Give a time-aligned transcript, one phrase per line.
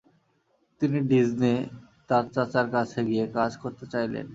[0.81, 1.53] তিনি ডিজনে,
[2.09, 4.25] তার চাচার কাছে গিয়ে কাজ করতে চাইলেন।